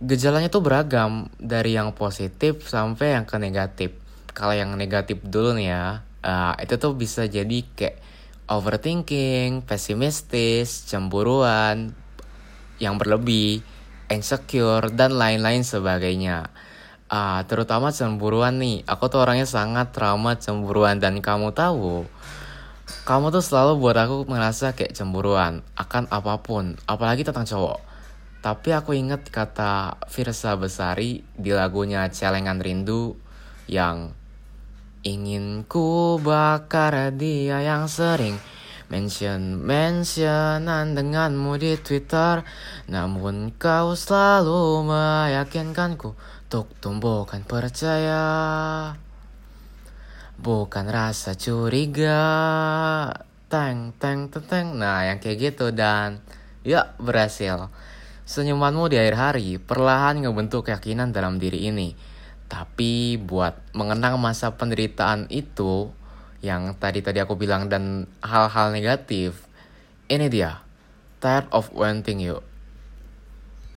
[0.00, 3.92] gejalanya tuh beragam dari yang positif sampai yang ke negatif.
[4.32, 8.00] Kalau yang negatif dulu nih ya, uh, itu tuh bisa jadi kayak
[8.48, 11.92] overthinking, pesimistis, cemburuan
[12.80, 13.60] yang berlebih,
[14.08, 16.48] insecure dan lain-lain sebagainya.
[17.10, 22.06] Uh, terutama cemburuan nih, aku tuh orangnya sangat trauma cemburuan dan kamu tahu,
[23.04, 27.90] kamu tuh selalu buat aku merasa kayak cemburuan akan apa pun, apalagi tentang cowok.
[28.40, 33.12] Tapi aku inget kata Firsa Besari di lagunya Celengan Rindu
[33.68, 34.16] yang
[35.04, 38.40] ingin ku bakar dia yang sering
[38.88, 42.40] mention mentionan denganmu di Twitter.
[42.88, 46.16] Namun kau selalu meyakinkanku
[46.48, 48.96] untuk tumbuhkan percaya.
[50.40, 52.24] Bukan rasa curiga.
[53.52, 54.66] Teng teng teng teng.
[54.80, 56.24] Nah yang kayak gitu dan
[56.64, 57.68] ya berhasil
[58.30, 61.98] Senyumanmu di akhir hari perlahan ngebentuk keyakinan dalam diri ini.
[62.46, 65.90] Tapi buat mengenang masa penderitaan itu
[66.38, 69.50] yang tadi-tadi aku bilang dan hal-hal negatif,
[70.06, 70.62] ini dia.
[71.18, 72.38] Tired of wanting you.